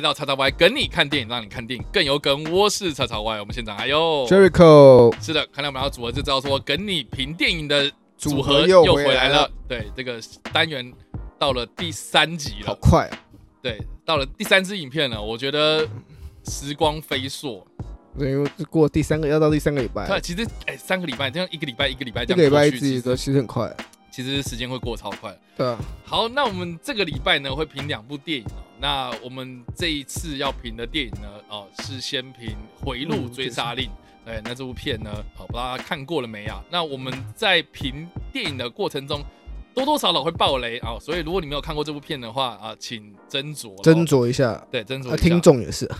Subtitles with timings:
[0.00, 2.50] 来到叉叉 Y 跟你看电影，让你看电影更有梗。
[2.50, 5.14] 我是叉叉 Y，我们现场还有 Jericho。
[5.22, 9.50] 是的，看来我们要组合就知道说跟你评电影的组合又回来了。
[9.68, 10.18] 对，这个
[10.54, 10.90] 单元
[11.38, 13.18] 到了第三集了，好快啊！
[13.60, 15.86] 对，到了第三支影片了，我觉得
[16.46, 17.62] 时光飞速。
[18.18, 20.08] 对，因为过第三个要到第三个礼拜。
[20.08, 23.70] 对，其实哎，三个礼拜这样一个礼拜一个礼拜这样，一个礼拜一集都其实很快。
[24.10, 25.36] 其实时间会过超快。
[25.56, 25.78] 对啊。
[26.04, 28.46] 好，那我们这个礼拜呢会评两部电影。
[28.80, 33.86] 那我们这一次要评的电影呢，哦，是先评《回路追杀令》。
[34.24, 36.62] 对，那这部片呢，好，不知道大家看过了没啊？
[36.70, 39.22] 那我们在评电影的过程中，
[39.74, 40.98] 多多少少会爆雷啊。
[41.00, 44.54] 所以如果你没有看过这部片的话啊，请斟酌斟酌一下。
[44.70, 45.16] 对，斟酌一下。
[45.16, 45.90] 听众也是。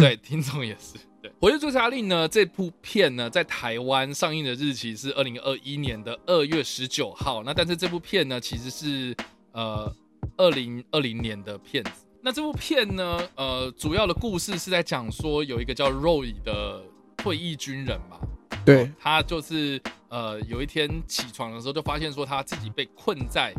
[0.00, 0.98] 对，听众也是。
[1.22, 7.42] 对，《回路追杀令》呢，这部片呢，在台湾上映的日期是二零二一年的二月十九号。
[7.42, 9.14] 那但是这部片呢，其实是
[9.52, 9.94] 呃
[10.38, 12.06] 二零二零年的片子。
[12.22, 16.82] 那这部片呢，呃，主要的故事是在讲说有一个叫 Roy 的
[17.18, 18.18] 退役军人嘛。
[18.64, 18.90] 对。
[18.98, 23.52] 他就是呃有一天起床的时候，就发现说他自己被困在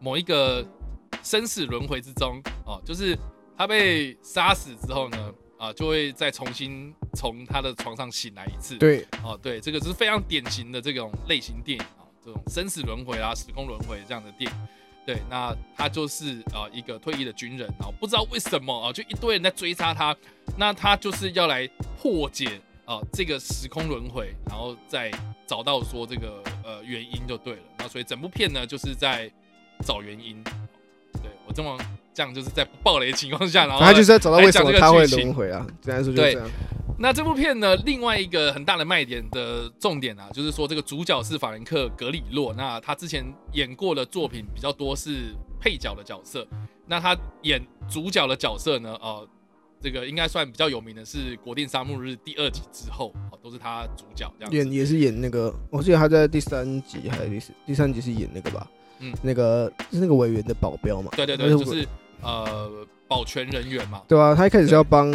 [0.00, 0.66] 某一个
[1.22, 3.16] 生死轮回之中哦，就是
[3.56, 5.32] 他被杀死之后呢。
[5.58, 8.76] 啊，就会再重新从他的床上醒来一次。
[8.76, 14.68] 对，哦，对，这个是非常典型的这种类型电影啊，这种生死轮回啊、时空轮回这样的电影。
[15.06, 20.16] 对，那他就是呃一个退役的军人，然后不知道为什么啊，就一堆人在追杀他，
[20.56, 21.68] 那他就是要来
[22.00, 25.10] 破解啊这个时空轮回，然后再
[25.46, 27.62] 找到说这个呃原因就对了。
[27.78, 29.30] 那所以整部片呢就是在
[29.86, 30.42] 找原因。
[31.22, 31.78] 对，我这么。
[32.14, 35.66] 这样就是在不爆雷的情况下， 然后他就是在找到为什么他会轮回啊？
[35.82, 36.48] 这样说就这样。
[36.96, 42.54] 那这部片呢，另外一个很大的卖点的重点啊，就是说这个主角是法兰克·格里洛。
[42.54, 46.46] 那他之前演过的作品比较多是配角的角色。
[46.86, 47.60] 那他演
[47.90, 49.28] 主角的角色呢，呃，
[49.80, 54.52] 这个应该算比较有名的是《国定沙漠日》第二集之后，哦，都是他主角这样。
[54.54, 58.70] 演也是演那个，我记得他在第三集还是第四第三集是演那个吧？
[59.00, 61.10] 嗯，那个是那个委员的保镖嘛？
[61.16, 61.84] 对对对，就是。
[62.24, 65.12] 呃，保全人员嘛，对啊，他一开始是要帮，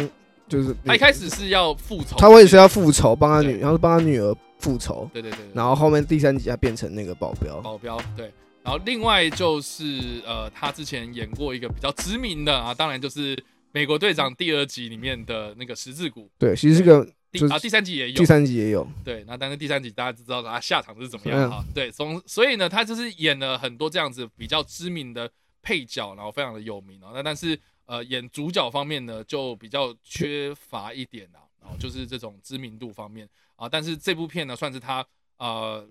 [0.48, 8.32] 就是他一开始是要复仇，他也是要复仇，帮他女，然后帮他女儿复仇，对对对，然后后面第三集他变成那个保镖，保镖，对，
[8.62, 13.36] 然后另外就是呃，他之前演过一个比较知名的啊，当然就是
[13.72, 21.64] 美国队长第二集里面的那个十字骨，对，其实这个第啊第三集也有，第三集也有，对，那但是第三集大家知道他下场是怎么样啊？
[21.74, 25.30] 对，从所以呢，他就是演了很多这样子比较知名的
[25.62, 27.58] 配角，然后非常的有名啊，那但是。
[27.86, 35.04] 呃，演主角方面呢，就比较缺乏一点啊，然后就是这种知名度方面啊，但是这部片呢，算是他
[35.38, 35.84] 呃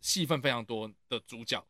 [0.00, 1.64] 戏份非常多的主角，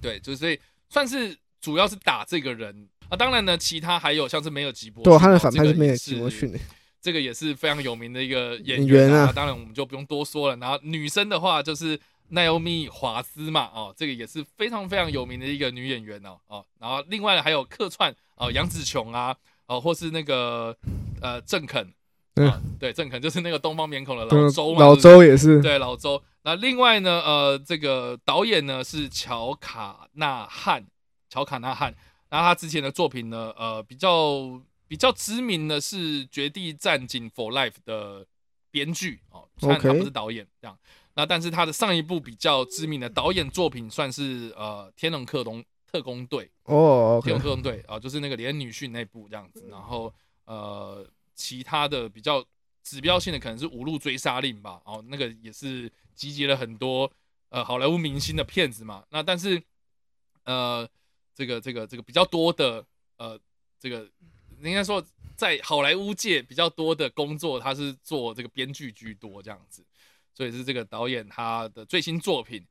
[0.00, 0.56] 对，就是所以
[0.88, 6.56] 算是主要是打这个人啊，当然呢，其他还有像是梅尔吉伯逊，对，他的反派是梅尔吉伯逊，
[7.02, 11.98] 这个也是非常有名的一个演员啊，当然我们就不用多说了，然后女生的话就是。
[12.28, 20.76] 奈欧米·华斯嘛，哦，这个也是非常非常有名的一个女演员哦，哦，然后另外还有客串哦，杨紫琼啊，哦，或是那个
[21.20, 21.92] 呃郑肯，
[22.34, 26.22] 对对，郑肯就是那个东方面孔的老周嘛，老周也是，对老周。
[26.42, 30.86] 那另外呢，呃，这个导演呢是乔卡纳汉，
[31.28, 31.94] 乔卡纳汉。
[32.28, 38.26] 然后他之前的作品呢，呃，比较比较知名的是《绝地战警 For Life》的
[38.70, 40.76] 编剧哦，虽然他不是导演这样。
[41.16, 49.66] 那但是他的上一部比较知名的导演作品算是呃《天龙特工特工队》哦，《天龙特工队》啊，就是那个连女婿那部这样子。
[49.70, 50.12] 然后
[50.44, 51.04] 呃，
[51.34, 52.44] 其他的比较
[52.82, 57.10] 指标性的可能是《五路追杀令》吧，哦，那个也是集结了很多
[57.48, 59.02] 呃好莱坞明星的片子嘛。
[59.08, 59.60] 那但是
[60.44, 60.86] 呃，
[61.34, 62.84] 这个这个这个比较多的
[63.16, 63.40] 呃，
[63.80, 64.06] 这个
[64.62, 65.02] 应该说
[65.34, 69.82] 在好莱坞界比较多的工作，他是做这个编剧居多这样子。
[70.36, 72.62] 所以是这个导演他的最新作品，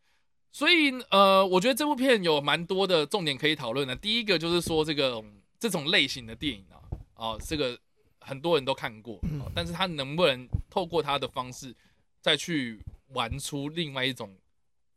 [0.51, 3.95] 所以呃，我觉得这部片有蛮多的重点可以讨论的。
[3.95, 5.23] 第一个就是说这个
[5.59, 6.77] 这种类型的电影啊，
[7.15, 7.75] 啊，这个
[8.19, 9.19] 很多人都看过，
[9.55, 11.75] 但是他能不能透过他的方式
[12.21, 12.79] 再去
[13.13, 14.37] 玩出另外一种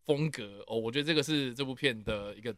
[0.05, 0.76] 风格哦？
[0.76, 2.55] 我觉得这个是这部片的一个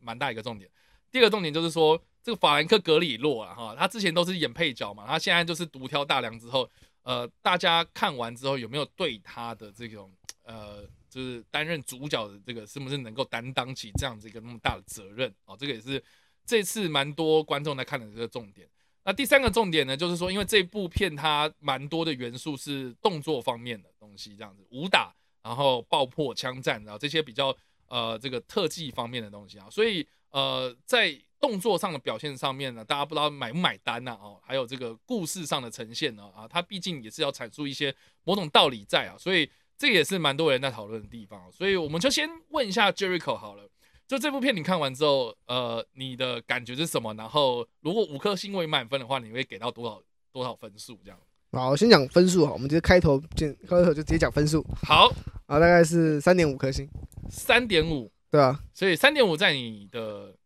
[0.00, 0.70] 蛮大一个重点。
[1.12, 6.66] 第二个重点就是说这个法兰克·格里洛啊，哈，他之前都是演配角嘛，他现在就是独挑大梁之后。
[7.02, 10.12] 呃，大家看完之后有没有对他的这种
[10.44, 15.56] 呃，就是担任主角的这个是不是能够担当起这样子一个那么大的责任啊？
[15.56, 16.02] 这个也是
[16.44, 18.68] 这次蛮多观众在看的这个重点。
[19.02, 27.56] 那第三个重点呢，就是说，因为这部片它蛮多的元素是动作方面的东西，这样子武打，然后爆破、枪战，然后这些比较
[27.86, 34.12] 呃这个特技方面的东西啊，所以呃，在动作上的表现上面呢，大家不知道买不买单呐？
[34.20, 37.94] 哦，还有这个故事上的呈现呢，啊，它毕竟也是要阐述一些
[38.24, 41.50] 某种道理在啊，所以这也是蛮多人在讨论的地方。
[41.50, 43.66] 所以我们就先问一下 Jericho 好了，
[44.06, 47.14] 就这部片你看完之后，呃，你的感觉是什么？
[47.14, 50.02] 然后如果五颗星为满分的话，你会给到多少
[50.32, 50.98] 多少分数？
[51.02, 51.18] 这样？
[51.52, 54.62] 好，先讲分数哈，我们直接开头就开头就直接讲分数。
[54.82, 55.08] 好，
[55.46, 56.86] 啊，大概是三点五颗星，
[57.30, 60.36] 三点五，对啊，所以三点五在你的。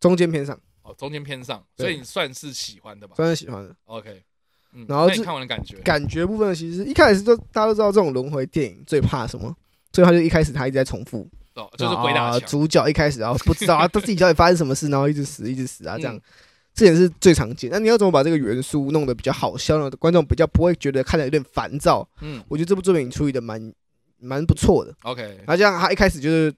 [0.00, 3.14] 中间偏上哦，中间偏上，所以你算是喜欢的吧？
[3.14, 3.76] 算是喜欢的。
[3.84, 4.22] OK，
[4.72, 9.54] 嗯，然后你看完的感觉，感觉部分其实一开始就大家都知道，这种轮回电影最怕什么？
[9.92, 12.48] 所以他就一开始他一直在重复，哦，就是鬼打墙。
[12.48, 16.18] 主角一开始然后 不知道啊，他自己到底发生什么事，然后一直死，一直死啊，这样，
[16.72, 17.68] 这也是最常见。
[17.70, 19.90] 那你要怎么把这个元素弄得比较好笑呢？
[19.98, 22.08] 观众比较不会觉得看着有点烦躁。
[22.20, 23.72] 嗯，我觉得这部作品处理的蛮
[24.18, 24.94] 蛮不错的。
[25.02, 26.54] OK，然后这样他一开始就是，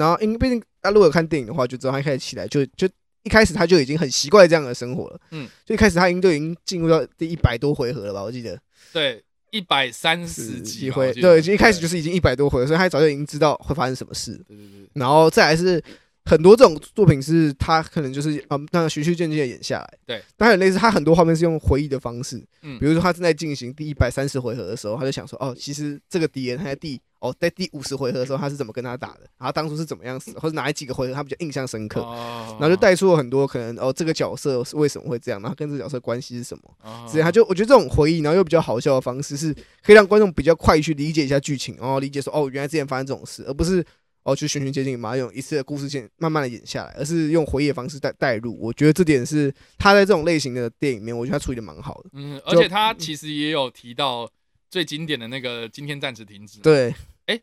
[0.00, 2.88] 然后因为毕竟他如果有看电影的话，就知道他一开始起来就就。
[3.22, 8.22] 一开始他就已经很习惯这样的生活了，嗯，就一开始他已经就已经进入到第一百多回合了吧？
[8.22, 8.58] 我记得，
[8.94, 15.78] 对，一百三十几回，对，一开始就是已经一百多回合，所以他早就已经知道会发生什么事，对对对，然后再来是。
[16.24, 19.98] 很多这种作品是他可能就是嗯，那循序渐进的演下来。
[20.06, 22.36] 对，但很类似，他很多画面是用回忆的方式。
[22.62, 32.00] 嗯，比如说他正在进行第一百三十回合的时候，他就想说，哦，其实这个敌人他在第哦，在第五十回合的时候他是怎么跟他打的，然后当初是怎么样死的，或者哪几个回合他比较印象深刻。
[32.02, 36.62] 哦，然后就带出了很多可能哦，这个角色是为什么会这样，然后跟这个角色关系是什么。
[36.82, 39.52] 哦，所以他就我觉得这种回忆，然后又比较好笑的方式，是
[39.82, 43.84] 可以让观众比较快去理解一下剧情，然后理解说，哦，原来之前发生这种事，而不是。
[44.22, 48.56] 哦，去循序渐进嘛，用一次的故事线慢慢的演下来，而是用回忆的方式带带入。
[48.60, 52.10] 我觉得这点是他在这种类型的电影里面，我觉得他处理的蛮好的。
[52.12, 54.30] 嗯，而且他其实也有提到
[54.70, 56.60] 最经典的那个“今天暂时停止”。
[56.62, 56.90] 对，
[57.26, 57.42] 哎、欸，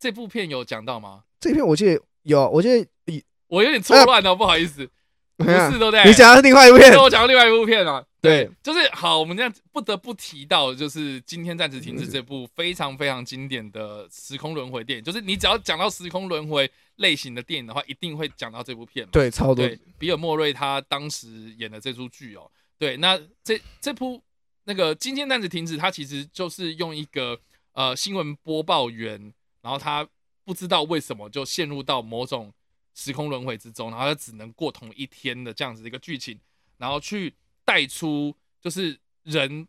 [0.00, 1.24] 这部片有讲到吗？
[1.38, 4.88] 这片我记得有，我记得我有点错乱了，不好意思。
[5.36, 6.02] 不是，对不对？
[6.04, 8.02] 你讲的是另外一部片，我讲的另外一部片啊。
[8.26, 15.04] 对， 就是好，我们这样不得不提到，就是今天暂时停止这部非常非常经典的时空轮回电影。
[15.04, 19.06] 就是你只要讲到时空轮回类型的电影的话，一定会讲到这部片。
[19.10, 19.68] 对，超多。
[19.98, 24.22] 比尔莫瑞他当时演的这出剧哦，对，那这这部
[24.64, 27.38] 那个今天暂时停止，它其实就是用一个
[27.72, 29.32] 呃新闻播报员，
[29.62, 30.06] 然后他
[30.44, 32.52] 不知道为什么就陷入到某种。
[32.98, 36.40] 时空轮回之中，然后他只能过同一天的这样子的一个剧情，
[36.78, 37.34] 然后去
[37.66, 39.68] 带出就是人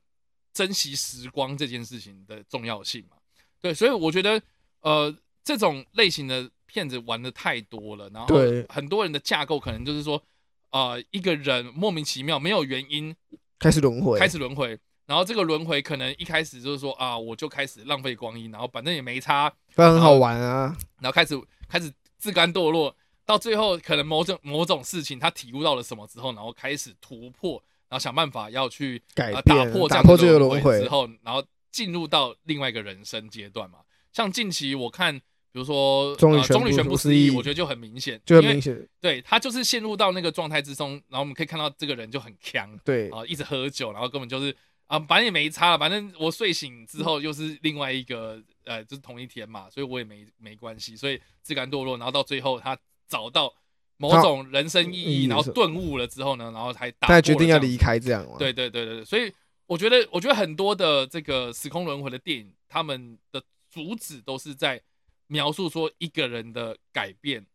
[0.53, 3.17] 珍惜时光这件事情的重要性嘛。
[3.59, 4.41] 对，所以我觉得
[4.79, 5.13] 呃
[5.43, 8.35] 这种类型的片子玩的太多了，然后
[8.69, 10.23] 很多人的架构可能就是说
[10.69, 13.13] 呃一个人莫名其妙没有原因
[13.59, 21.35] 开始轮回，开始轮回，然后这个轮回可能一开始就是说啊我就开始浪费光阴，然后反正也没差，不然很好玩啊，然后开始
[21.67, 22.95] 开始自甘堕落。
[23.25, 33.79] 到最后，可能某种某种事情，他体悟到了什么之后，然后开始突破，然后想办法要去改变、打破这样的轮回之后，然后进入到另外一个人生阶段嘛。
[34.11, 44.55] 像近期我看，比如说《终终女全不思议》，我觉得就很明显，就很明显，对他就是陷入到那个状态之中，然后我们可以看到这个人就很强，对啊，一直喝酒，然后根本就是
[44.87, 52.77] 啊，反正也没差了，反正我睡醒之后又是另外一个，呃，就是同一天嘛，所以我也没没关系，所以自甘堕落，然后到最后他。
[53.09, 53.53] 找到
[53.97, 58.25] 某种人生意义，然后顿悟了之后呢，然后才打，他决定要离开这样。
[58.37, 59.31] 对对对对，所以
[59.65, 64.81] 我觉得，我觉得很多的这个时空轮回的电影，他们的主旨都是在
[65.27, 67.45] 描述说一个人的改变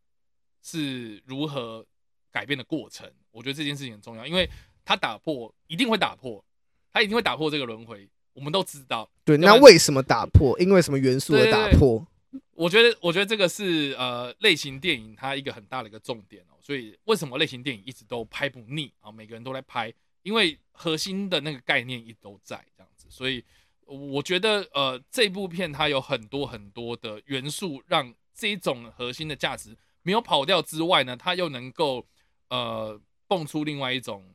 [0.61, 1.85] 是如何
[2.31, 3.09] 改变的过程。
[3.31, 4.49] 我觉得这件事情很重要，因为
[4.85, 6.43] 他打破，一定会打破，
[6.91, 8.07] 他一定会打破这个轮回。
[8.33, 10.59] 我们都知道，对，那为什么打破？
[10.59, 12.03] 因为什么元素而打破？
[12.53, 19.11] 我觉得，我觉得这个是呃类型电影它一个很大的一个重点哦，所以为什么类型电影一直都拍不腻啊？
[19.11, 23.43] 每个人都在拍，因为核心的那个概念一直都在这样子，所以
[23.85, 32.05] 我觉得呃这部片它有很多很多的元素，让这种核心的价值没有跑掉之外呢，它又能够
[32.49, 34.33] 呃蹦出另外一种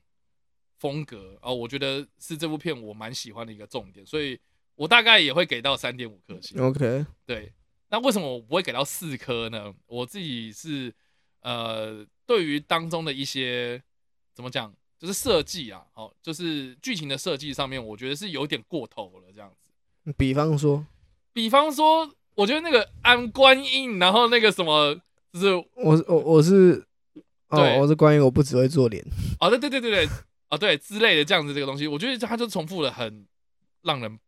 [0.79, 4.39] 风格啊，我觉得是这部片我蛮喜欢的一个重点，所以
[4.75, 6.61] 我大概也会给到三点五颗星。
[6.61, 7.53] OK，对。
[7.91, 9.73] 那为什么我不会给到四颗呢？
[9.87, 10.93] 我自己是，
[11.41, 13.83] 呃，对于当中的一些
[14.35, 19.71] 怎么讲，就是设计啊，哦，就是剧情的设计上面，我觉得是有点过头了，这样子。
[20.17, 20.85] 比方说，
[21.33, 24.95] 比方说，我觉得那个安观音，然后那个什么，
[25.33, 26.85] 就是我我我是，
[27.49, 29.05] 哦，我是观音，我不只会做脸。
[29.41, 30.13] 哦，对对对对对，啊、
[30.51, 33.27] 哦，对之类的这样子这个东西，我觉得它就重复了很
[33.83, 34.19] 让人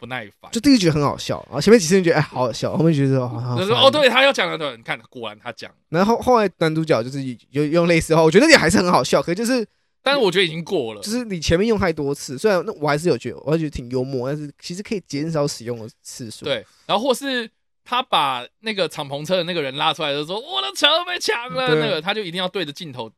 [0.00, 0.50] 不耐烦。
[0.50, 5.70] 就第一局很好笑，然后前面几次你觉得哎好好笑，后面觉得好就是哦，对他要讲的对，你看果然他讲。
[5.90, 9.64] 然后后来男主角就是有用类似的话，我觉得也还是很好笑，可是就是。
[10.02, 16.46] 但是我觉得已经过了，就是你前面用太多次，虽然那我还是有觉得，我还觉得挺幽默，但是其实可以减少使用的次数。
[16.46, 17.46] 对，然后或是
[17.84, 23.12] 他把那个敞篷车的那个人拉出来的时候，我的车被抢了，那个他就一定要对着镜头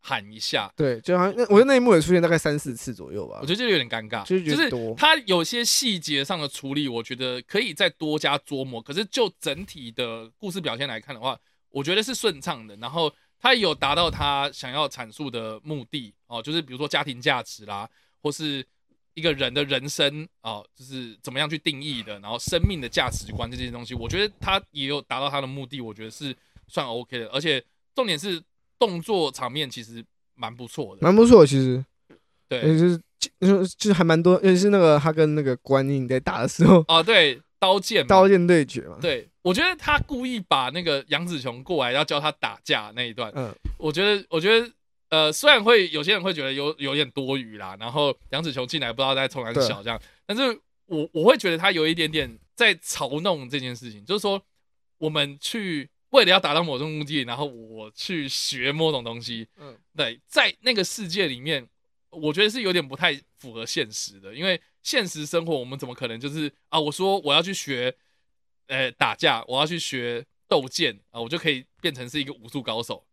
[0.00, 0.72] 喊一下。
[0.76, 3.38] 对，就好像那我觉得那一幕也出现大概三四次左右吧。
[3.40, 8.80] 我觉得这有点尴尬，就是就是他有些细节上的处理，我觉得可以再多加琢磨。
[8.80, 11.38] 可是就整体的故事表现来看的话，
[11.70, 12.76] 我觉得是顺畅的。
[12.76, 13.12] 然后。
[13.40, 17.88] 他有达到他想要阐述的目的哦，就是比如说家庭价值啦，
[18.20, 18.66] 或是
[19.14, 26.34] 一个人的人生哦，就是怎么样去定义的，然后生命的价值观这些东西，我觉得他也有达到他的目的，我觉得是
[26.66, 27.28] 算 OK 的。
[27.28, 27.64] 而且
[27.94, 28.42] 重点是
[28.78, 30.04] 动作场面其实
[30.34, 31.84] 蛮不错的，蛮不错，其实。
[32.48, 33.00] 对，就是
[33.38, 37.40] 就是就是还蛮多，尤其是那个他跟那个观音在打的时候啊， 对。
[37.60, 38.98] 刀剑，刀剑对决嘛？
[39.00, 44.70] 对，我觉得他故意把那个杨子琼过来要教他打架那一段，嗯，我觉得，我觉得，
[45.08, 50.56] 呃，虽然会有些人会觉得有有点多余啦，然后杨紫琼进来不知道在冲还是小这样，但是
[50.86, 54.40] 我我会觉得他有一点点在嘲弄这件事情，就是说
[54.98, 61.68] 我们去为了要达到某种目的，然后我去学某种东西，嗯，对，在那个世界里面，
[62.10, 64.60] 我觉得是有点不太符合现实的，因为。
[64.80, 66.80] 现实生活，我们怎么可能就是啊？
[66.80, 67.94] 我说我要去学，
[68.68, 73.04] 呃、欸，打架，我要去学斗剑啊，我就可以变成是一个武术高手，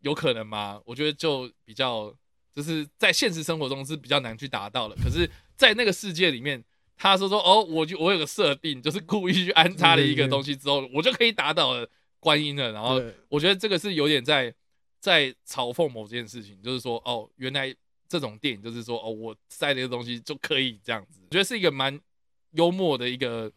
[0.00, 0.80] 有可能吗？
[0.84, 2.14] 我觉得就比较，
[2.54, 4.94] 就是在现实生活中是比较难去达到的。
[5.02, 6.62] 可是，在那个世界里面，
[6.96, 11.88] 他说说哦，我就我有个设定，就是故意去安插了一个东西之后，我就可以打倒了
[12.20, 12.72] 观音了。
[12.72, 14.54] 然后，我觉得这个是有点在
[15.00, 17.74] 在嘲讽某件事情，就是说哦，原来。
[18.08, 22.00] 这种电影就是说，哦，我塞了一个东西就可以这样子，我觉得是一个蛮
[22.52, 23.50] 幽默的一个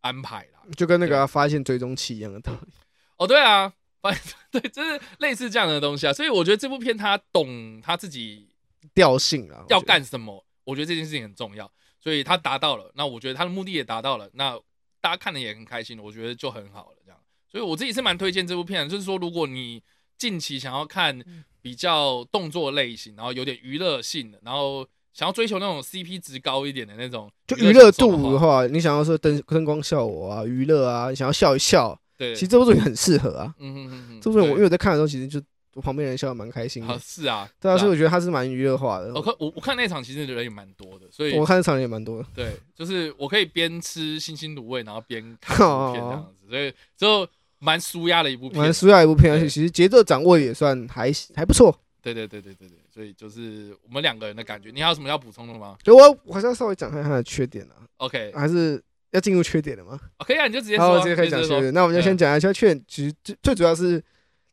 [0.00, 2.72] 安排啦，就跟那个发现追踪器一样的道理。
[3.16, 6.12] 哦，对啊，发现 对，就是类似这样的东西啊。
[6.12, 8.48] 所以我觉得这部片他懂他自己
[8.94, 10.46] 调性啊，要干什么。
[10.62, 11.68] 我觉得这件事情很重要，
[12.06, 12.92] 所以他达到了。
[12.94, 14.56] 那我觉得他的目的也达到了，那
[15.00, 16.98] 大家看的也很开心，我觉得就很好了。
[17.04, 17.18] 这样，
[17.50, 19.82] 所以我自己是蛮推荐这部片的，就是说如果你
[20.16, 21.20] 近期想要看。
[21.66, 33.52] 比较动作类型，然后有点娱乐性的，然后想要追求那种 CP 值高一点的那种，就娱乐度的话，你想要说灯灯光效果啊，娱乐啊，你想要笑一笑，对，其实这部作品很适合啊。
[33.58, 35.42] 嗯嗯嗯嗯，这部作品我因为我在看的时候，其实就
[35.76, 36.98] 我旁边人笑得蛮开心的。
[36.98, 39.12] 是啊，对啊，所以我觉得他是蛮娱乐化的。
[39.14, 42.26] 我看我我看那场其实人也蛮多的，所以我看那场人也蛮多的。
[42.34, 47.28] 对，就是我可以边吃星星卤味，然后边看片这样子，所以就
[47.58, 51.78] 蛮舒压的一部片，蛮舒压一部片，而且其实节奏掌握也算还还不错。
[52.00, 54.70] 对对对对对对，所以就是我们两个人的感觉。
[54.70, 55.76] 你还有什么要补充的吗？
[55.82, 57.74] 就我我还是要稍微讲一下他的缺点啊。
[57.96, 58.80] OK，还是
[59.10, 61.74] 要进入缺点的吗可以啊，你就直接说，直接可以讲缺点。
[61.74, 62.84] 那我们就先讲一下缺点。
[62.86, 64.00] 其实最最主要是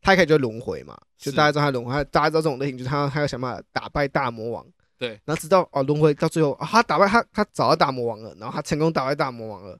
[0.03, 4.65] 他一开始就轮回嘛，就大家知道他轮回，大家知道这种类型，就是他他要想办法打败大魔王。
[4.99, 9.77] 对，然后直到哦轮回到最后，他打败他他找到大魔王了，然后他成功打败大魔王了，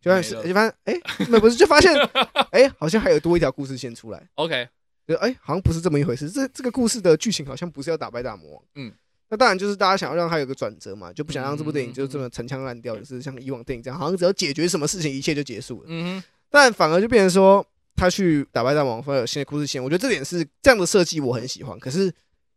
[0.00, 0.94] 就发现就发现哎，
[1.28, 1.92] 那不是就发现
[2.52, 4.28] 哎，好像还有多一条故事线出来。
[4.34, 4.68] OK
[5.08, 5.14] 就。
[5.16, 6.30] 哎、欸，好像不是这么一回事。
[6.30, 8.62] 这这个故事的剧情好像不是要打败大魔王。
[8.76, 8.92] 嗯，
[9.28, 15.86] 那当然就是大家想要让他有个转折嘛，就不想让这部电影就这么陈腔滥调，就是像以往电影这样，好像只要解决什么事情，一切就结束了。
[15.88, 16.24] 嗯哼。
[16.48, 17.66] 但反而就变成说，
[17.96, 19.82] 他去打败大魔王，反而有新的故事线。
[19.82, 21.78] 我觉得这点是这样的设计，我很喜欢。
[21.78, 22.12] 可是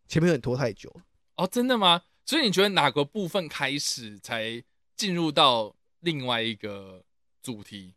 [0.08, 0.94] 前面有点拖太久。
[1.36, 2.02] 哦，真的吗？
[2.26, 4.64] 所以你觉得哪个部分开始才
[4.96, 7.04] 进入到另外一个
[7.42, 7.94] 主题？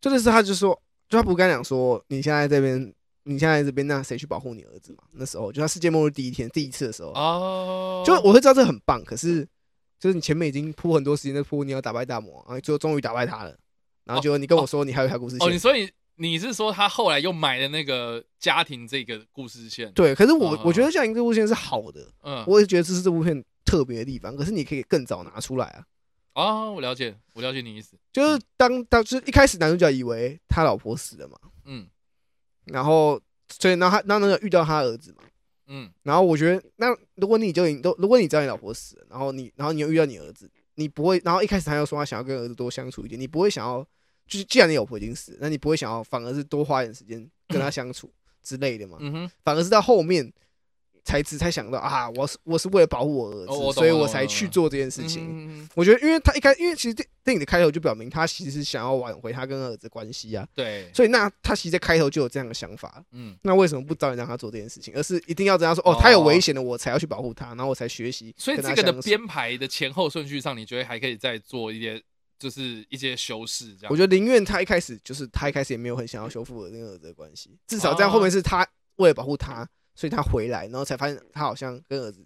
[0.00, 2.94] 真的是他就说，就他不敢讲说，你现在这边。
[3.24, 5.04] 你现在这边，那谁去保护你儿子嘛？
[5.12, 9.04] 那时候就他世界末日第一天，第一次的时候哦，就我会知道这很棒。
[9.04, 9.46] 可是
[9.98, 13.54] 就是你前面已经铺很多时间在铺你要打败大魔王，然后最后终于打败他了。
[14.04, 15.46] 然后就你跟我说你还有一条故事线。
[15.46, 15.88] 哦，你所以
[16.20, 19.90] 你是说他后来又买了那个家庭这个故事线？
[19.92, 24.36] 对，可是我我觉得家庭这部线是好的，嗯，我也觉得这是这部片特别的地方。
[24.36, 25.84] 可是你可以更早拿出来啊。
[26.34, 31.88] 哦，我了解，我了解你意思，就是当当就是一开始男主角以为他老婆死了嘛，嗯。
[32.66, 35.24] 然后，所以，然后他，那那个遇到他儿子嘛，
[35.66, 36.86] 嗯，然后我觉得，那
[37.16, 43.84] 如果你就已都，如果你知道你老婆死了，然后你，然后你又遇到你儿子，你不会，然后一开始他又说他想要跟儿子多相处一点，你不会想要，
[44.30, 48.10] 就是既然你老婆已经死了，那你不会想要，反而是多花一点时间跟她 相处
[48.42, 50.32] 之类的嘛，嗯哼，反而是到后面，
[51.04, 55.26] 才只才想到啊，我是我是为了保护我儿子，哦、我所以我才去做这件事情。
[55.30, 60.46] 嗯、我觉得，因为他一开，因为其实电电影的开头就表明他其实是想要挽回他跟儿子的关系啊。
[60.54, 63.02] 对，所以那他其实在开头就有这样的想法。
[63.12, 65.82] 嗯，那为什么不早点让他做这件事情，而是一定要这样说？
[65.86, 68.34] 哦，他有危险的，我才要去保护他，然后我才学习。
[68.36, 72.00] 所以这个的编排的前后顺序上，你觉得还可以再做一些，
[72.40, 73.76] 就是一些修饰？
[73.76, 78.66] 这样，我觉得宁愿他一开始就是他一开始也没有很想要修复跟儿子的关系，至少这样后面是他
[78.96, 79.68] 为了保护他。
[79.92, 82.24] 所以他回来，然后才发现他好像跟儿子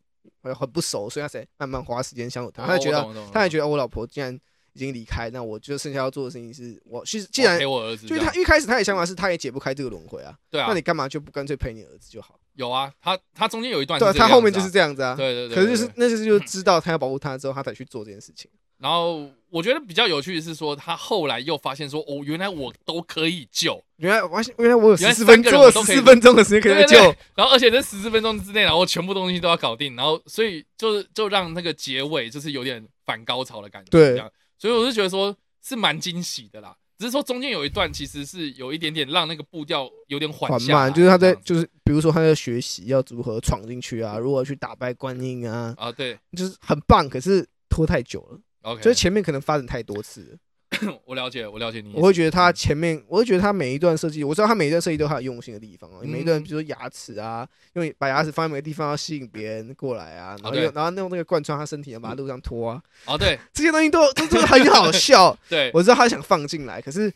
[0.54, 2.64] 很不熟，所以他才慢慢花时间相处他。
[2.64, 4.33] 他就觉得，他还觉得我老婆既然
[4.75, 10.38] 已经离开，那我就剩下要做的事情是我其实既然陪我儿子，就是他一开始他的想法是他也解不开这个轮回啊。
[10.50, 12.38] 对啊，那你干嘛就不干脆陪你儿子就好？
[12.52, 15.16] 有啊，他他中间有一段，对，他后面就是这样子啊。
[15.16, 15.56] 对对对。
[15.56, 18.49] 可是就是那就是就知道他要保护他之后，他才去做这件事情。
[18.78, 26.97] 然后我觉得比较有趣的是说，他后来又发现说，哦，原来我都可以救，原来我原来我有十四分钟，十四分钟的时间可以救，
[27.35, 34.23] 然后而且这十四分钟之内，然后全部东西都要搞定，然后所以就是就让那个结尾就是有点反高潮的感觉，对，
[34.59, 48.38] 所以我是觉得说是蛮惊喜的啦，只是说中间有一段其实是有一点点让那个步调有点缓慢，就是他在就是比如说他在学习要如何闯进去啊，如何去打败观音啊，啊对，就是很棒，可是拖太久了。
[48.64, 50.38] OK，所以前面可能发展太多次，
[51.04, 51.92] 我了解，我了解你。
[51.94, 56.00] 我会觉得他前面，我会觉得他每一段设计，我知道他每一段设计都有他用心的地方啊。
[56.02, 62.83] 每一段，比如说牙齿啊，用把牙齿放在每个地方要吸引别人过来啊，然后然后用那个贯穿他身体，把他路上拖啊。
[63.04, 65.37] 哦，对， 这些东西都都都很好笑。
[65.49, 67.12] 对，我知道他想放进来，可是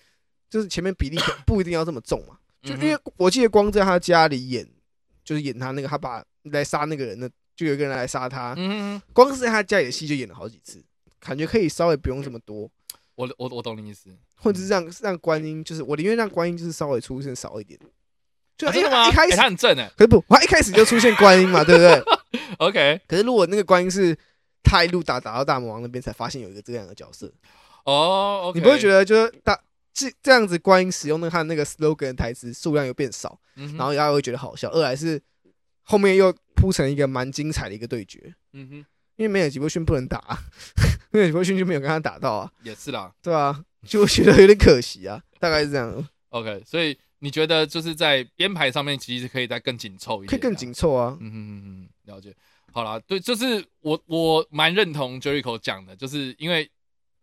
[0.50, 2.36] 就是前面比例不一定要这么重嘛。
[2.62, 4.68] 就因为我记得光在他家里演，
[5.24, 8.54] 就是演他那个他爸来杀那个人的，就有一个人来杀他。
[8.56, 10.84] 嗯，光是在他家里的戏就演了好几次。
[11.20, 12.70] 感觉可以稍微不用这么多，
[13.14, 17.78] 我我我懂你意思，或者是让让观音，就是我宁愿让观音就是稍微出现少一点，
[18.56, 19.08] 就真的吗？
[19.08, 22.02] 一开始他很正哎，可是不，他一开始就出现观音嘛， 对不对
[22.58, 24.16] ？OK，可是如果那个观音是
[24.62, 27.32] 他一路打打到大魔王那边才发现有一个这样的角色，
[27.84, 29.58] 哦，你不会觉得就是大
[29.92, 34.70] 这这样子观音使用的他那个 slogan 的台词数量又变少，然后大家会觉得好笑。
[34.70, 35.20] 二来是
[35.82, 38.86] 后面又铺成一个蛮精彩的一个对决，嗯哼。
[39.18, 40.38] 因为梅尔吉布逊不能打，
[41.10, 42.50] 梅尔吉布逊就没有跟他打到啊。
[42.62, 46.08] 也是啦，对啊，就觉得有点可惜啊，大概是这样。
[46.30, 51.16] OK，所以你觉得就是在编排上面其实可以再更紧凑一点，可以更紧凑啊。
[51.20, 52.32] 嗯嗯嗯，了解。
[52.72, 56.70] 好啦，对，就是我我蛮认同 Jericho 讲的，就是因为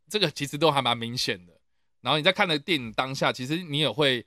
[0.10, 1.54] 这个其实都还蛮明显的。
[2.02, 4.26] 然后你在看的电影当下，其实你也会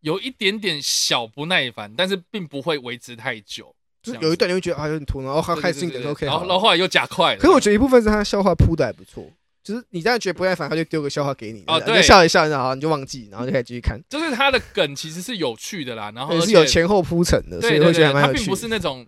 [0.00, 3.74] 有一点点小不耐烦，但是并不会维持太久。
[4.06, 7.40] 就是有一段你会觉得啊有点突，然后他开始进点都可以，然后然后后来又加快了。
[7.40, 9.28] 可是我觉得一部分是他笑话铺的还不错，
[9.64, 14.00] 就是你这样觉得不耐烦，他就丢个笑话给你，哦，对，就笑一笑，然后你就忘记，然后就可以继续看。
[14.08, 18.38] 就是他的梗其实是有趣的啦，然后也是有前后铺陈的，所以会觉得蛮有趣。
[18.38, 19.04] 他并不是那种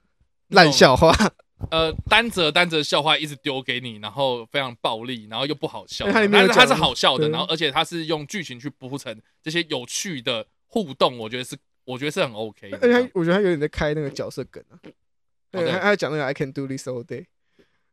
[0.49, 1.15] 烂笑话，
[1.71, 6.07] 呃，单则单则笑话一直丢给你，然后非常暴力，然后又不好笑。
[6.13, 11.57] 但是他是好笑的，然后而且他是用剧情去铺陈这些有趣的互动，我觉得是
[11.89, 12.71] 我觉得是很 OK。
[12.73, 14.77] 而且他我觉得他有点在开那个角色梗啊。
[15.51, 17.25] 对，他讲那个 I can do this all day，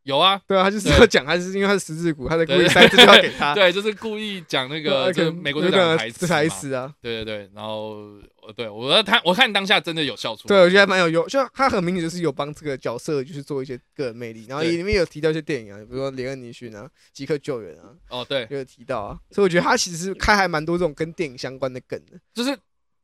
[0.03, 22.55] 有啊，对啊，他就是要讲，他是因为他是十字骨，他在故意塞这句话给他， 对，就是故意讲那个就美国队长的台词台词啊，对对对，然后呃，对我他我看当下真的有笑出，对我觉得还蛮有用，就他很明显就是有帮这个角色就是做一些个人魅力，然后里面有提到一些电影啊，比如说连恩尼逊啊，即刻救援啊，哦对，有提到啊，所以我觉得他其实开还蛮多这种跟电影相关的梗的，就是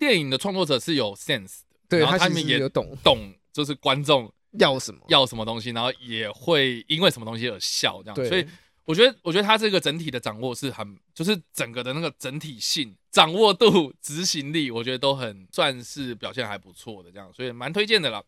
[0.02, 4.34] 电影的创作者是有 sense 的，对，然后他们也懂懂，就是观众。
[4.60, 8.28] 要什么要什么东西，然后也会因为什么东西而笑，这样。
[8.28, 8.46] 所以
[8.84, 17.32] 我觉得，我觉得他这个整体的掌握是很，就是整个的那个整体性、掌握度、 执行力，我觉得都很算是表现还不错的，这样。
[17.32, 18.22] 所以蛮推荐的啦。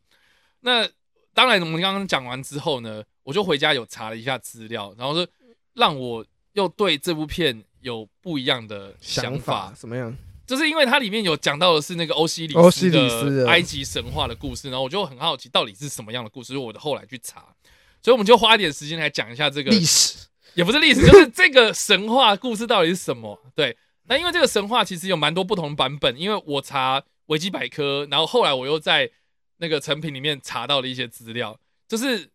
[0.62, 0.88] 那
[1.34, 5.28] 当然，我们刚刚讲完之后呢，我就回家有查了一下资料，然后是
[5.74, 9.32] 让我又对这部片有不一样的想法。
[9.32, 10.16] 想法什么样？
[10.46, 17.56] 就是因为它里面有讲到的是那个欧西里斯的埃及神话的故事，然后我就很好奇到底是什么样的故事，所以我的后来去查，
[18.02, 23.40] 所以我们就花一点时间来讲一下这个历史，也不是历史， 就是这个神话故事到底是什么？
[23.56, 23.76] 对，
[24.08, 29.10] 那因为这个神话其实有蛮多不同版本，因为我查维基百科，然后后来我又在
[29.58, 32.30] 那个成品里面查到了一些资料，就是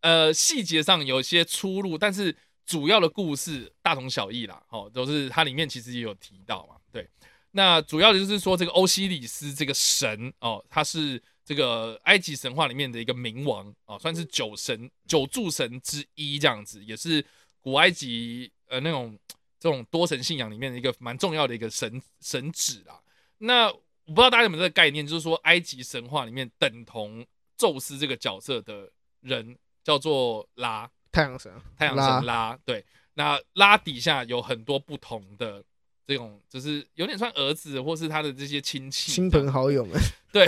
[0.00, 2.34] 呃细节上有一些出入，但是
[2.66, 7.08] 主要的故事大同小异啦，哦，都是它里面其实也有提到嘛，对。
[7.56, 17.24] 那主要的就是说，这个欧西里斯这个神哦，他是这个埃及神话里面的一个冥王哦，算是九神九柱神之一这样子，也是
[17.60, 19.16] 古埃及呃那种
[19.60, 23.00] 这种多神信仰里面的一个蛮重要的一个神神祇啦。
[23.38, 27.24] 那我不知道大家有没有这个概念，就是说埃及神话里面等同
[27.56, 28.90] 宙斯这个角色的
[29.20, 32.58] 人叫做拉，太阳神，太阳神拉，拉。
[32.64, 35.62] 对，那拉底下有很多不同的
[36.06, 39.98] 这种，就是有点算儿子或是他的这些亲戚、亲朋好友们。
[40.32, 40.46] 对，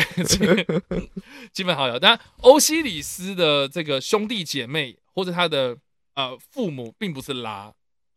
[1.52, 1.98] 亲朋好友。
[1.98, 5.76] 但欧西里斯的这个兄弟姐妹或者他的
[6.14, 7.72] 呃父母并不是拉。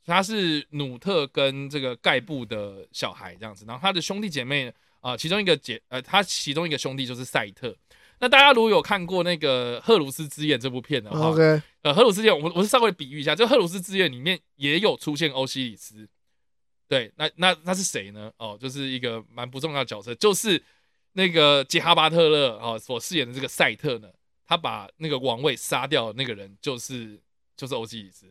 [0.06, 4.68] 他是努特跟这个盖布的小孩这样子，然后他的兄弟姐妹
[5.02, 7.76] 啊、呃，其中一个姐呃，他其中一个兄弟就是赛特。
[8.20, 16.10] 那大家如果有看过那个《赫鲁斯之眼》这部片的话，OK，呃，《赫鲁斯之眼》我我是稍微比喻一下，就《赫鲁斯之眼》里面也有出现欧西里斯。
[16.90, 18.30] 对，那那那是谁呢？
[18.38, 20.62] 哦，就是一个蛮不重要的角色，就是
[21.14, 24.12] 那个杰哈巴特勒哦所饰演的这个赛特呢，
[24.46, 27.22] 他把那个王位杀掉那个人就是
[27.56, 28.26] 就是欧西里斯。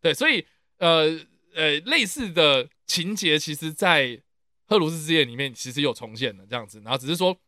[0.00, 0.46] 对，所以。
[0.78, 1.16] 呃
[1.54, 4.06] 呃，类似的情节，其实，在
[4.66, 7.38] 《赫鲁斯之夜》里面其实有重现的这样子，然后只是说，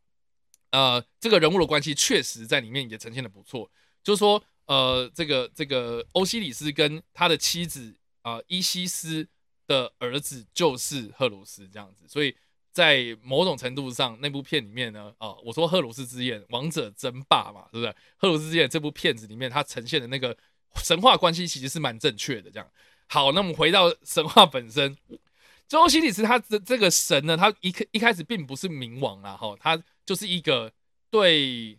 [0.70, 3.68] 呃，这个人物的关系确实在里面也呈现的不错。
[4.04, 9.26] 就是说，呃，这个这个欧西里斯跟他的妻子啊、伊西斯
[9.66, 12.34] 的儿子就是赫鲁斯这样子，所以
[12.72, 17.90] 在某种程度上，那部片里面呢，啊、我说《赫鲁斯之眼》王者争霸嘛，对不对？
[18.16, 20.36] 《赫鲁斯之眼》这部片子里面，它呈现的那个
[20.76, 22.68] 神话关系其实是蛮正确的，这样。
[23.06, 24.96] 好，那我们回到神话本身。
[25.66, 30.70] 就欧西里斯他的这个神呢，他一开一开始并不是冥王啊，哈，他就是一个
[31.10, 31.78] 对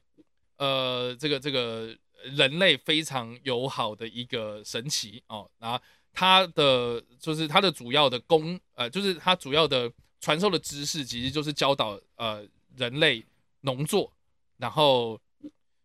[0.58, 5.48] 呃这个这个人类非常友好的一个神祇哦。
[5.60, 5.80] 然后
[6.16, 12.44] 他的就是他的主要的功呃，就是他主要的传授的知识，其实就是教导呃
[12.76, 13.24] 人类
[13.62, 14.12] 农作，
[14.58, 15.22] 然后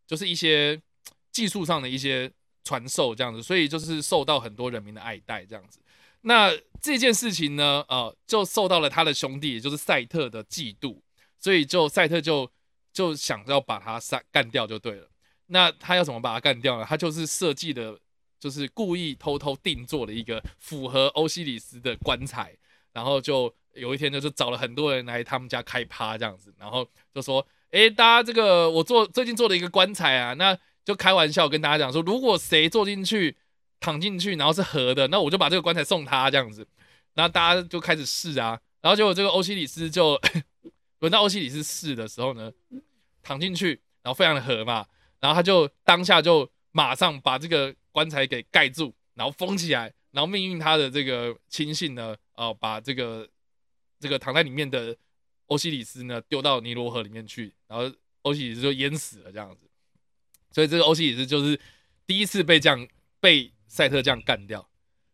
[0.06, 0.80] 就是一些
[1.30, 2.32] 技术上的一些。
[2.62, 5.80] 传授这样子，所以就是受到很多人民的爱戴这样子。
[6.20, 11.00] 那这件事情呢，呃，就受到了他的兄弟，也就是赛特的嫉妒，
[11.38, 12.48] 所以就赛特就
[12.92, 15.08] 就想要把他杀干掉就对了。
[15.46, 16.84] 那他要怎么把他干掉呢？
[16.86, 17.98] 他就是设计的，
[18.40, 22.56] 就是故意偷偷定做了一个符合欧西里斯的棺材，
[22.92, 33.36] 然后就有一天就是找了很多人来他们家开趴这样子，然后就说：“诶，大家这个我做最近做了一个棺材啊，那。”就开玩笑跟大家讲说，如果谁坐进去、
[33.78, 36.66] 躺进去，然后是合的，那我就把这个棺材送他这样子。
[37.14, 40.18] 然后大家就开始试啊，然后结果这个欧西里斯就
[41.00, 42.50] 轮到欧西里斯试的时候呢，
[43.22, 44.86] 躺进去，然后非常的合嘛，
[45.20, 53.28] 然后他就当下就马上把这个棺材给盖住，然后封起来，然后命运他的这个亲信呢，哦、呃，把这个
[53.98, 54.96] 这个躺在里面的
[55.46, 59.68] 欧西里斯呢丢到尼罗河里面去，然后欧西里斯就淹死了这样子。
[60.52, 61.58] 所以这个欧西里斯就是
[62.06, 62.88] 第一次被这样
[63.20, 64.68] 被赛特这样干掉，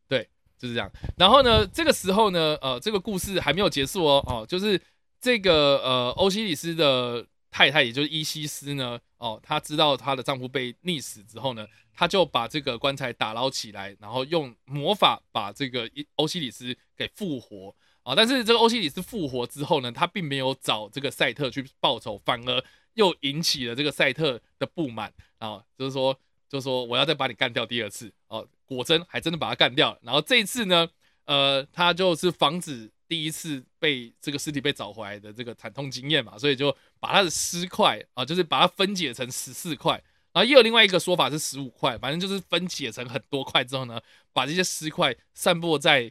[0.08, 0.90] 对，就是这样。
[1.18, 4.80] 然后呢，这个时候呢，呃，这个故事还没有结束哦，哦，就是
[5.20, 18.14] 这个呃欧西里斯的太太，也就是伊西斯呢，哦，她知道她的丈夫被溺死之后呢，她就把这个棺材打捞起来，然后用魔法把这个欧西里斯给复活啊。
[18.14, 25.10] 但是这个欧西里斯复活之后呢，他并没有找这个赛特去报仇，反而又引起了这个赛特的不满。
[25.38, 26.14] 啊，就是说，
[26.50, 29.98] 就是说，我要再把你干掉第二次哦，果真还真的把他干掉了。
[30.02, 30.86] 然后这一次呢，
[31.24, 39.94] 呃，他就是防止第一次被这个尸体被找回来的这个惨痛经验嘛，所以就把他的尸块啊，就是把它分解成十四块，
[40.32, 44.00] 然后也有另外一个说法是十五块，反正就是分解成很多块之后呢，
[44.32, 46.10] 把这些尸块散布在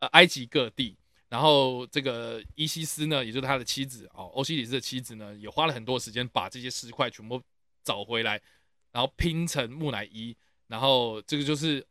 [0.00, 0.96] 呃埃及各地。
[1.28, 7.42] 然后这个伊西斯呢，也就是他的妻子哦，欧西里斯的妻子呢，也花了很多时间把这些尸块全部。
[7.84, 8.40] 找回来，
[8.92, 10.36] 然后拼成木乃伊，
[10.68, 11.84] 然后这个就是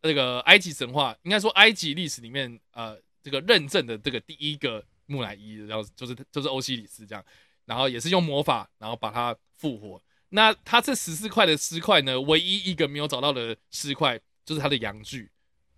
[0.00, 7.24] 那个埃及神话，应该说埃及历史里面，呃，这个认证的这个第一个木乃伊，然后就是就是欧西里斯这样，
[7.64, 10.02] 然后也是用魔法，然后把它复活。
[10.30, 15.30] 那他这十四块的尸块呢，唯一一个没有找到的尸块就是他的阳具，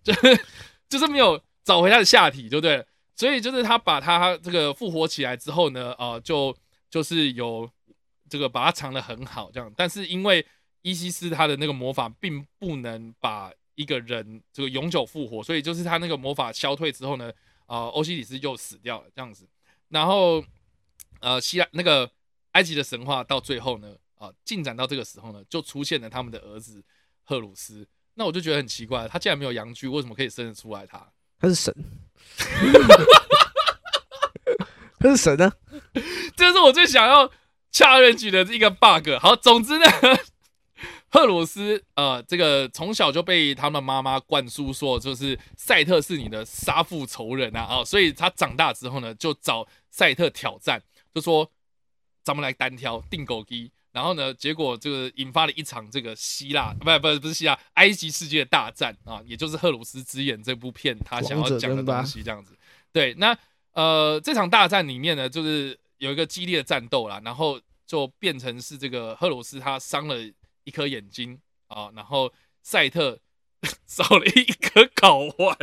[0.03, 0.45] 就是
[0.89, 2.85] 就是没有找回他的下体，对不对？
[3.15, 6.55] 所以就是他把他这个复活起来之后呢，呃，就
[6.89, 7.69] 就是有。
[8.29, 10.45] 这个把它藏得很好，这样，但是因为
[10.83, 17.31] 伊西斯他的那个魔法并不能把一个人这个永久复活，所以就是他那个魔法消退之后呢，
[17.65, 19.47] 啊、呃，欧西里斯又死掉了，这样子。
[19.89, 20.43] 然后，
[21.19, 22.09] 呃，希腊那个
[22.51, 26.83] 埃及的神话到最后呢，啊、呃，进展到这个时候呢，就出现了他们的儿子
[27.23, 27.87] 赫鲁斯。
[28.15, 31.11] 那我就觉得很奇怪，他既然没有阳具，为什么可以生得出来他？
[31.39, 31.73] 他是神，
[34.99, 35.51] 他是神呢？
[36.35, 37.31] 这是我最想要。
[37.73, 39.85] 恰人举的一个 bug，好，总之呢，
[41.13, 50.81] 赫鲁斯呃，这个从小就被他们妈妈灌输说，就是赛特是你的杀父仇人啊，啊，所以他长大之后呢，就找赛特挑战，
[51.13, 51.51] 就说
[52.23, 62.57] 咱们来单挑定狗机，然后呢，结果这个引发了一场这个希腊不不不是希腊埃及世界的大战啊，也就是赫鲁斯之眼这部片他想要讲的东西这样子。
[62.93, 63.37] 对，那
[63.73, 70.15] 呃这场大战里面呢，就是有一个激烈的战斗啦，然后就变成是这个赫鲁斯他伤了
[70.63, 73.19] 一颗眼睛啊，然后赛特
[73.87, 75.57] 少了一颗睾丸。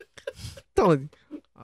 [0.74, 1.08] 到底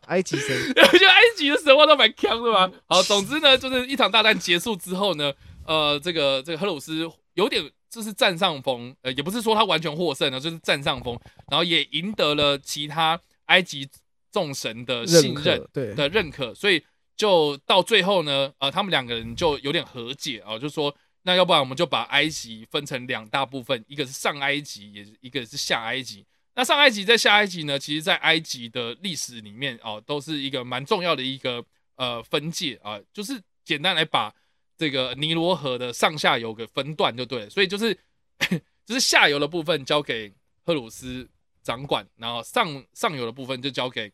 [0.07, 2.73] 埃及神，我觉得埃及的神话都蛮强的嘛。
[2.87, 5.33] 好，总之呢，就是一场大战结束之后呢。
[5.65, 11.17] 呃，这个这个赫鲁斯有点就是占上风，呃，也不是说他完全获胜了，就是占上风，
[11.53, 13.89] 然后也赢得了其他埃及
[14.33, 16.85] 众神的信任，对的认可，所以
[17.17, 26.25] 就到最后呢，呃，他们两个人就有点和解啊，就说那要不然我们就把埃及分成两大部分，一个是上埃及，也一个是下埃及。
[26.55, 31.65] 那上埃及在下埃及呢，其实在埃及的历史里面哦，都是一个蛮重要的一个
[31.97, 34.35] 呃分界啊，就是简单来把。
[34.75, 37.97] 这个尼罗河的上下游给分段就对了，所以就是
[38.85, 40.33] 就是下游的部分交给
[40.65, 41.29] 赫鲁斯
[41.63, 44.11] 掌管，然后上上游的部分就交给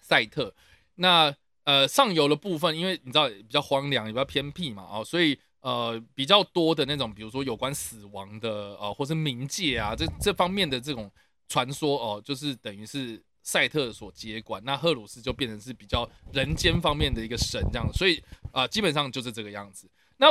[0.00, 0.52] 赛特。
[0.96, 11.10] 那呃上游的部分，因为你知道比较荒凉，也比较偏僻嘛，哦，所以呃比较多的那种，比如说有关死亡的呃，或是冥界啊这这方面的这种
[11.48, 13.20] 传说哦，就是等于是。
[13.46, 18.18] 赛特所接管，那赫鲁斯就变成是比较人间方面的一个神这样，所以
[18.52, 19.86] 啊、基本上就是这个样子。
[20.16, 20.28] 那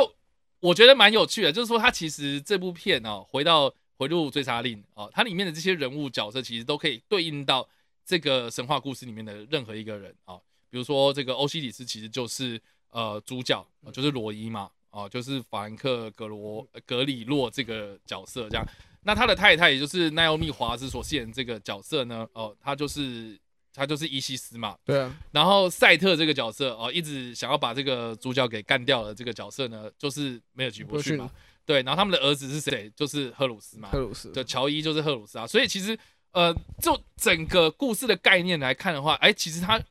[0.60, 7.70] 我觉得蛮有趣的，就是说他其实这部片哦，回到回路追杀令哦，它里面的这些人物角色其实都可以对应到
[8.04, 10.36] 这个神话故事里面的任何一个人啊、
[10.72, 18.66] 比如说这个欧西里斯其实就是呃主角，就是罗伊嘛，哦，就是法兰克格罗格里洛这个角色这样。
[19.02, 22.26] 那他的太太，也就是奈奥米华兹所饰演这个角色呢？
[22.34, 23.38] 哦，他就是
[23.74, 24.78] 他就是伊西斯嘛。
[24.86, 25.14] 对啊。
[25.32, 29.14] 然后赛特这个角色哦，一直想要把这个主角给干掉的。
[29.14, 31.30] 这个角色呢，就是梅尔吉伯逊嘛。
[31.66, 31.82] 对。
[31.82, 32.90] 然后他们的儿子是谁？
[32.96, 33.90] 就是赫鲁斯嘛。
[33.92, 34.30] 赫鲁斯。
[34.32, 35.48] 对，乔伊就是赫鲁斯啊。
[35.48, 35.98] 所以其实
[36.32, 39.82] 呃，就整个故事的概念来看的话，哎，其实它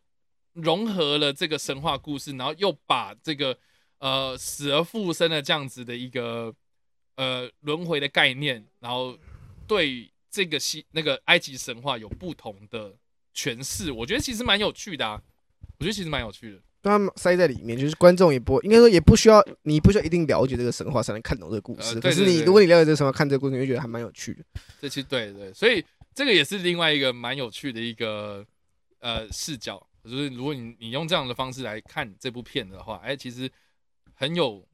[0.55, 3.59] 融合了这个神话故事，然后又把这个
[4.03, 6.53] 呃死而复生的这样子的一个。
[7.15, 9.17] 呃，轮回的概念，然后
[9.67, 12.97] 对这个西那个埃及神话有不同的
[13.37, 15.21] 诠释，我觉得其实蛮有趣的啊。
[15.79, 21.97] 我觉得其实蛮有趣的，他们塞在里面，就是观众也不应该说也不需要，你不需要一定了解这个神话才能看懂这个故事。
[21.97, 24.43] 呃、对对对，可是你如果你了解这个神话，看这个故事，你会觉得还蛮有趣的。
[24.81, 25.85] 这其实对对，所以
[26.15, 28.45] 这个也是另外一个蛮有趣的一个
[29.01, 33.51] 呃视角，就是如果你你用这样的方式来看这部片的话，哎，其实
[34.23, 34.65] 很有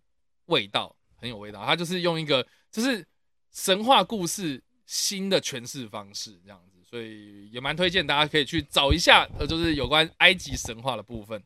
[0.46, 0.94] 味道。
[1.20, 3.04] 很有味道，他就是用一个就是
[3.50, 11.42] 神话故事新的诠释方式这样子，所以也蛮推荐大家可以去找一下，呃，就是有关埃及神话的部分。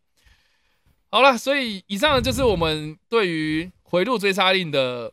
[1.09, 5.11] 好了，所以以上呢就是我们对于《回路追杀令》的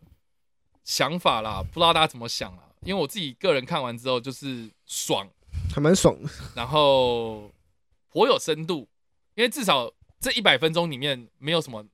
[0.83, 2.65] 想法啦，不知道大家怎么想啊？
[2.81, 5.25] 因为我自己个人看完之后就是爽，
[5.73, 7.49] 还蛮爽的，然后
[8.09, 8.89] 颇有深度，
[9.35, 11.85] 因为至少这一百分钟里面没有什么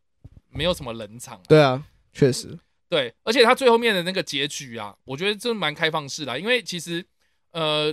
[0.56, 1.44] 没有什么冷场啊。
[1.48, 1.86] 对啊。
[2.18, 7.06] 确实，对，而且他最后面的那个结局啊，我觉得真蛮开放式的，因为其实，
[7.52, 7.91] 呃，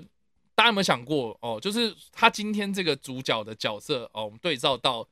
[0.54, 1.58] 大家有没有想过哦？
[1.60, 5.04] 就是他今天这个主角的角色哦，我们对照到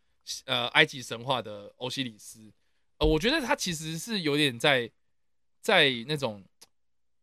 [0.45, 2.53] 呃埃及神话的欧西里斯，
[2.99, 4.89] 呃，我觉得他其实是有点在
[5.61, 6.45] 在那种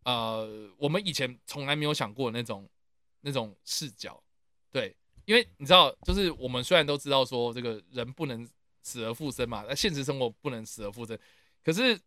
[0.03, 2.67] 呃我们以前从来没有想过的那种
[3.21, 4.21] 那种视角，
[4.73, 8.45] 对，因为你知道，就是我们虽然都知道说这个人不能
[8.87, 11.19] 死而复生嘛，那现实生活不能死而复生。
[11.61, 11.99] 可是，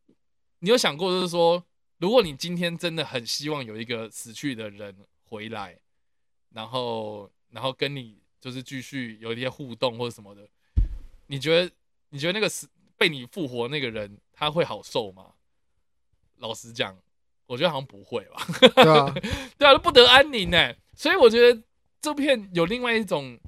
[0.60, 1.62] 你有想过，就是说，
[1.98, 5.78] 如果你今天真的很希望有一个死去的人回来，
[6.54, 10.48] 然后，然后跟你就是继续有一些互动或者什么的，
[11.26, 11.70] 你觉得，
[12.08, 12.66] 你觉得那个死
[12.96, 15.34] 被你复活那个人他会好受吗？
[16.38, 16.96] 老实讲，
[17.44, 18.46] 我觉得好像不会吧。
[18.74, 19.14] 对啊，
[19.58, 20.74] 对啊，都不得安宁呢。
[20.94, 21.62] 所以我觉得
[22.00, 23.38] 这片有另外一种，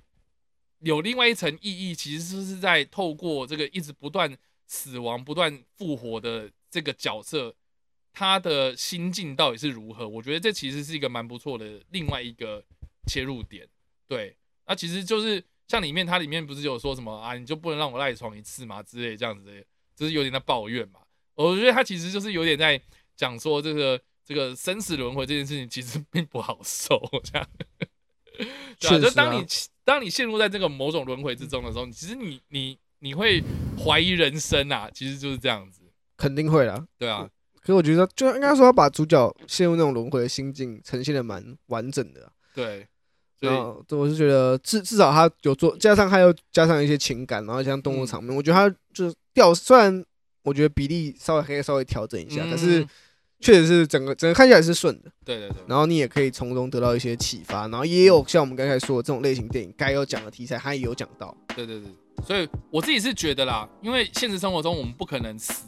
[0.83, 4.37] 有另外一层意义，其实是是在透过这个一直不断。
[4.69, 7.55] 死亡不断复活的这个角色，
[8.11, 10.09] 他的心境到底是如何？
[10.09, 12.65] 我觉得这其实是一个蛮不错的另外一个
[13.07, 13.69] 切入点。
[14.09, 14.35] 对，
[14.67, 19.63] 那其实就是像里面，它里面不是有说什么啊，你就不能让我赖床一次嘛之类这样子的，
[19.95, 21.01] 就是有点在抱怨嘛。
[21.35, 22.81] 我觉得他其实就是有点在
[23.15, 27.47] 讲说，这个这个生死轮回这件事情其实并不好受，这样。
[28.81, 29.45] 对啊，就当你
[29.85, 32.79] 当你陷入在这个某种轮回之中的时候，其实你你。
[33.05, 33.43] 你会
[33.77, 35.81] 怀疑人生啊，其实就是这样子，
[36.17, 36.87] 肯定会啦。
[36.97, 37.29] 对啊，
[37.61, 42.31] 可是我觉得，就应该说，要把主角陷入那种轮回的心境呈现的蛮完整的。
[42.55, 42.87] 对，
[43.41, 50.05] 所以我是觉得至至少他有做，加上他又加上一些情感，然后像动物场面，嗯、我觉得他就是调，虽然
[50.45, 52.87] 我觉得比例稍微可以稍微调整一下，嗯、可是
[53.43, 55.11] 确实是整个整个看起来是顺的。
[55.25, 55.57] 对对对。
[55.67, 61.37] 然后你也可以从中得到一些启发，然后也有像我们刚才说的这种类型电影该有讲的题材，他也有讲到。
[61.55, 61.89] 对对对。
[62.25, 65.65] 所以我自己是觉得啦，因为现实生活中我们不可能死，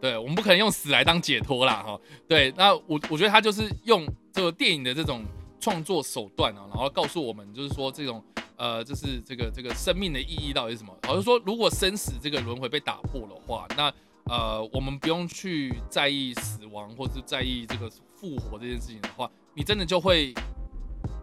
[0.00, 2.00] 对，我们不可能用死来当解脱啦，哈。
[2.26, 5.22] 对，那我我觉得他就是用这个电影的这种
[5.60, 8.24] 创作手段啊，然后告诉我们，就是说这种
[8.56, 10.96] 呃，就是这个这个生命的意义到底是什么？
[11.02, 13.92] 好像说，如果生死这个轮回被打破的话，那
[14.28, 20.34] 呃，我们不用去在意死亡，或是在意这个复活这件事情的话，你真的就会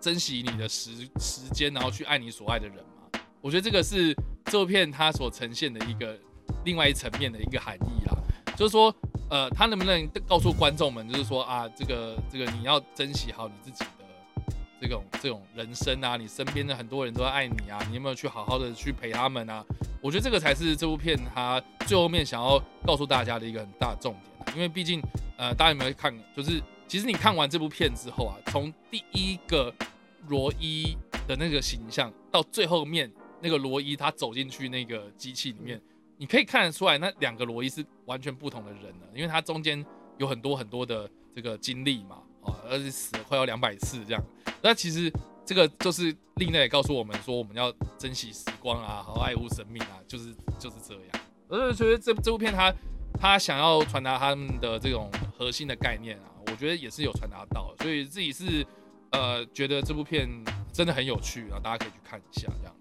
[0.02, 3.20] 珍惜你的时时间，然后去爱你所爱的人吗？
[3.42, 4.16] 我觉得这个是。
[4.48, 6.20] 这片它所呈现的一个
[6.66, 8.14] 另外一层面的一个含义啦，
[8.58, 8.94] 就是说，
[9.30, 14.03] 呃，他能不能告诉观众们，就是说啊，这个这个你要珍惜好你自己的
[14.84, 19.64] 这种这种人生啊，你身边的很多人都爱你啊，你有没有去好好的去陪他们啊？
[20.02, 24.14] 我觉得这个才是这部片它最后面想要告诉大家的一个很大重
[24.46, 25.02] 点，因为毕竟，
[25.38, 26.14] 呃，大家有没有看？
[26.36, 29.74] 就是其实你看完这部片之后啊，从第一个
[30.28, 33.10] 罗伊的那个形象到最后面。
[33.46, 35.78] 那个罗伊他走进去那个机器里面，
[36.16, 39.86] 你可以看得出来，那两个罗伊是完全不同的人了，因为他中间
[40.18, 44.24] 有很多很多的这个经历嘛，啊，而且死了快要两百次这样。
[44.64, 45.12] 那其实
[45.46, 51.04] 这个就是另类告诉我们说，我们要珍惜时光啊，好好爱护生命啊，就是就是这样。
[51.50, 52.74] 而且觉得这这部片他
[53.20, 58.66] 他想要传达他们的这种核心的概念啊，我觉得也是有传达到，所以自己是
[59.12, 60.28] 呃觉得这部片
[60.72, 62.74] 真的很有趣，然后大家可以去看一下这样。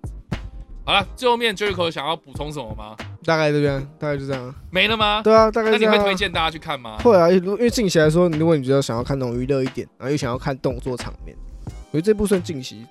[0.85, 2.97] 好了，最后面 Jericho 想要补充什么吗？
[3.25, 4.55] 大概这边，大概就这样。
[4.71, 5.21] 没了吗？
[5.23, 5.93] 对啊，大概这样。
[5.93, 6.99] 那你会推荐大家去看吗？
[6.99, 11.37] 会啊，因为近期来说，如果你觉得想要看那种娱乐一点，然后又想要看动作场面，
[11.91, 12.87] 我觉得这部算近期。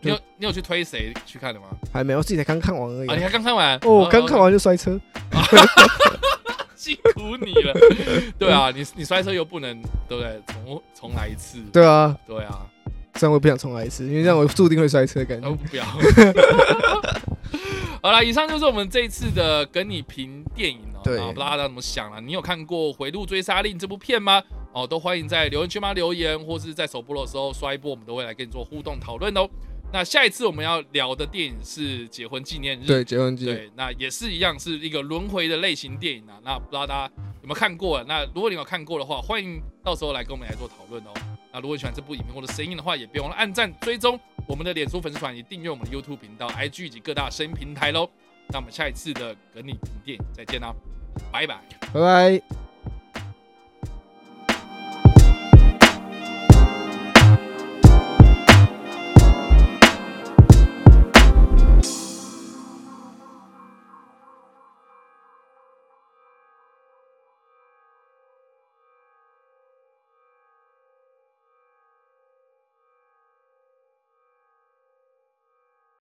[0.00, 1.66] 你有你有去推谁去看的吗？
[1.92, 3.08] 还没有，我自己才刚看完而已。
[3.08, 3.76] 啊，你还刚看完？
[3.82, 4.98] 哦，我刚看完就摔车，
[6.76, 7.74] 辛苦你了。
[8.38, 10.40] 对啊， 你你摔车又不能，对不对？
[10.46, 11.58] 重重来一次。
[11.72, 12.64] 对啊，对啊。
[13.14, 15.48] 这样我不想重来一次，因为这样我注定会摔车的感觉。
[15.48, 15.84] 哦、不要。
[18.00, 21.00] 好了，以上就是我们这一次的跟你评电影哦。
[21.02, 22.20] 对，不知道大家怎么想了？
[22.20, 24.40] 你有看过《回路追杀令》这部片吗？
[24.72, 29.48] 哦，都欢迎在留言区吗留言，或是在首播的时候刷一波，我们都会来跟你做互动讨论哦。
[29.90, 32.84] 那下一次我们要聊的电影是《结婚纪念日》。
[32.86, 33.56] 对，结婚纪念。
[33.56, 36.38] 对，那也是一样，是一个轮回的类型电影啊。
[36.44, 38.04] 那不知道大家有没有看过？
[38.04, 41.12] 那如果你有看过的话，欢迎到时候来跟我们来做讨论哦。
[41.50, 48.06] 那如果你喜欢这部影片或者声音的话，也别忘了按赞、追踪我们的脸书粉丝团，以及订阅我们的 YouTube 频道、IG 以及各大声音平台喽。
[48.48, 50.74] 那我们下一次的跟你评电影再见啦，
[51.32, 51.58] 拜拜，
[51.94, 52.67] 拜拜。